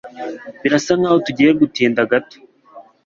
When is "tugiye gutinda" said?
1.25-2.01